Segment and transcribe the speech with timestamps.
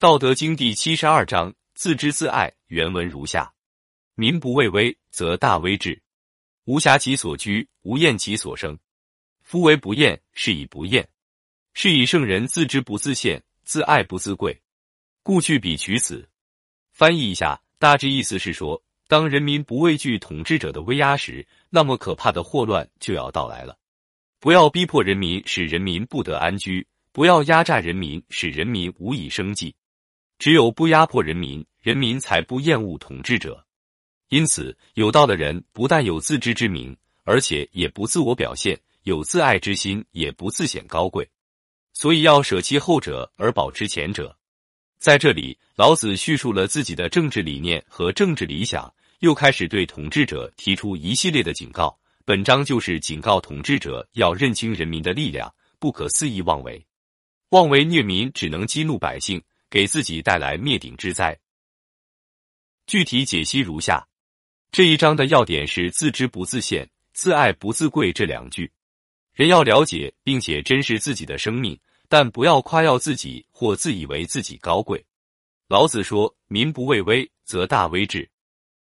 [0.00, 2.52] 道德经第七十二章：自知自爱。
[2.66, 3.54] 原文如下：
[4.16, 5.96] 民不畏威，则大威至；
[6.64, 8.76] 无暇其所居，无厌其所生。
[9.40, 11.08] 夫为不厌，是以不厌。
[11.74, 14.60] 是以圣人自知不自见，自爱不自贵，
[15.22, 16.28] 故去彼取此。
[16.90, 23.78] 翻译一下，大致意思是说，当人民不畏惧统治者的威压时，那么可怕的祸乱就要到来了。
[24.40, 29.74] 不要逼迫人民，使人民不得安居；不要压榨人民，使人民无以生计。
[30.38, 33.64] 只有不压迫人民，人民才不厌恶统治者。
[34.28, 41.28] 因此，有道的人不但有自知之明，而且也不自我表现，有自爱之心，也不自显高贵。
[41.92, 44.36] 所以要舍弃后者而保持前者。
[44.98, 51.96] 在这里，老子叙述了自己的政治理念和政治理想，又开始对统治者提出一系列的警告。
[52.24, 56.84] 本章就是警告统治者要认清人民的力量，不可肆意妄为。
[57.50, 59.40] 妄为虐民，只能激怒百姓。
[59.74, 61.36] 给自己带来灭顶之灾。
[62.86, 64.06] 具体解析如下：
[64.70, 68.70] 这一章的要点是自知不自现、自爱不自贵这两句。
[69.32, 71.76] 人要了解并且珍视自己的生命，
[72.08, 75.04] 但不要夸耀自己或自以为自己高贵。
[75.66, 78.30] 老子说：“民不畏威，则大威至。”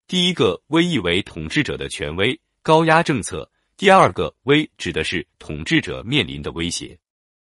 [0.09, 6.97] 第一个“威”意为统治者的权威、高压政策；第二个“威”指的是统治者面临的威胁。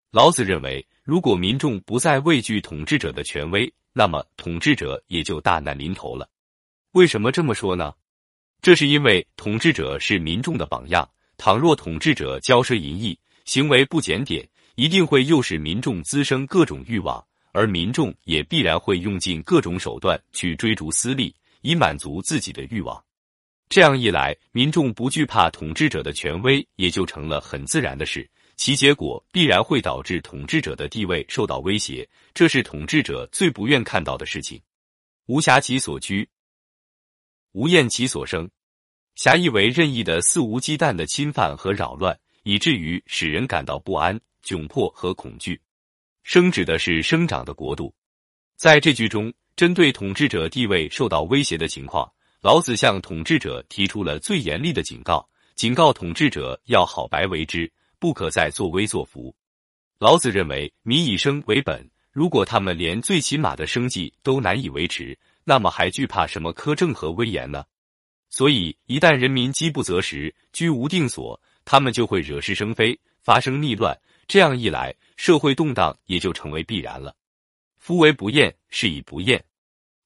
[0.09, 0.83] 老子认为。
[1.07, 6.27] 如果民众不再畏惧统治者的权威，那么统治者也就大难临头了。
[6.91, 7.93] 为什么这么说呢？
[8.61, 11.09] 这是因为统治者是民众的榜样。
[11.37, 23.01] 倘若统治者骄奢淫逸、行为不检点，一定会诱使民众滋生各种欲望，而民众也必然会用尽各种手段去追逐私利，以满足自己的欲望。
[23.69, 28.29] 这样一来，民众不惧怕统治者的权威，也就成了很自然的事。
[28.57, 34.59] 其结果必然会导致统治者的地位受到威胁，这是统治者最不愿看到的事情。
[35.27, 36.27] 无暇其所居，
[37.51, 38.49] 无厌其所生。
[39.15, 45.59] 狭义为任意的肆无忌惮的侵犯和扰乱，以至于使人感到不安、窘迫和恐惧。
[46.23, 47.93] 生指的是生长的国度。
[48.55, 57.71] 在这句中，针对统治者地位受到威胁的情况，老子向统治者提出了最严厉的警告，警告统治者要好白为之。
[57.99, 59.35] 不可再作威作福。
[59.99, 67.63] 老子认为，民以生为本，如果他们连最起码的生计都难以维持，那么还惧怕什么苛政和威严呢？
[68.29, 73.97] 所以，一旦人民饥不择食、居无定所，他们就会惹是生非，发生逆乱。
[74.27, 77.15] 这样一来，社会动荡也就成为必然了。
[77.77, 79.43] 夫为不厌，是以不厌。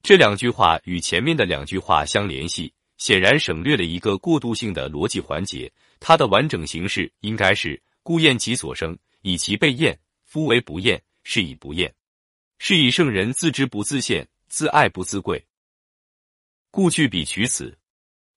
[0.04, 5.72] 这两句话与前面的两句话相联系，显然省略了一个过渡性的逻辑环节。
[6.02, 9.98] 它的完整形式应该是：故厌其所生，以其被厌。
[10.26, 11.94] 夫为不厌，是以不厌。
[12.58, 15.46] 是以圣人自知不自见，自爱不自贵，
[16.72, 17.78] 故去彼取此。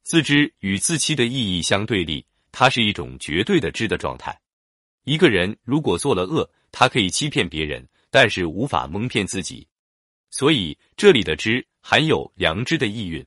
[0.02, 4.38] 自知与自欺的意义相对立，它是一种绝对的知的状态。
[5.04, 9.66] 一个人如果做了恶，他可以欺骗别人，但是无法蒙骗自己。
[10.30, 13.24] 所以这里的知含有良知的意蕴。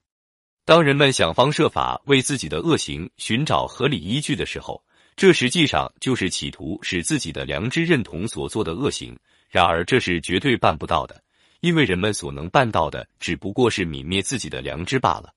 [0.68, 4.84] 当人们想方设法为自己的恶行寻找合理依据的时候，
[5.16, 9.18] 这实际上就是企图使自己的良知认同所做的恶行。
[9.50, 11.24] 然而，这是绝对办不到的，
[11.62, 15.34] 因为人们所能办到的只不过是泯灭自己的良知罢了。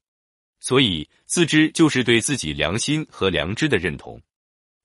[0.59, 4.21] 所以，自知就是对自己良心和良知的认同。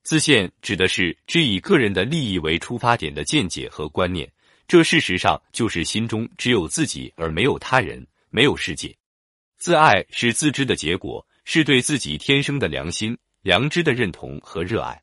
[0.04, 4.32] 自现指的是只以个人的利益为出发点的见解和观念，
[4.68, 8.96] 这事实上就是心中只有自己而没有他人，没有世界。
[9.58, 15.02] 自爱是自知的结果，是对自己天生的良心、良知的认同和热爱。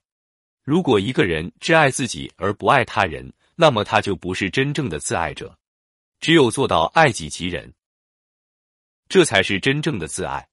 [0.63, 5.59] 如果一个人只爱自己而不爱他人，那么他就不是真正的自爱者。
[6.21, 7.73] 只有做到爱己及人，
[9.09, 10.49] 这才是真正的自爱。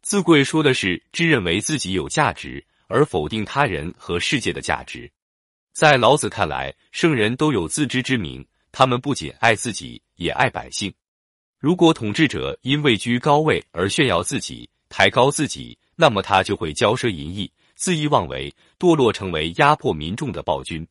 [0.00, 5.10] 自贵说的是只认为自己有价值，而否定他人和世界的价值。
[5.74, 10.92] 在老子看来，圣人都有自知之明，他们不仅爱自己，也爱百姓。
[11.62, 17.48] 如果统治者因位居高位而炫耀自己、抬高自己，那么他就会骄奢淫逸、
[17.78, 20.84] 恣意妄为，堕落成为压迫民众的暴君。